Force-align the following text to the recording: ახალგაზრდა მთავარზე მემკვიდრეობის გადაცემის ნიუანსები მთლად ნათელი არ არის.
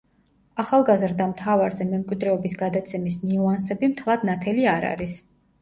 ახალგაზრდა 0.61 1.27
მთავარზე 1.33 1.87
მემკვიდრეობის 1.91 2.57
გადაცემის 2.63 3.21
ნიუანსები 3.27 3.91
მთლად 3.93 4.27
ნათელი 4.31 4.67
არ 4.77 4.91
არის. 4.95 5.19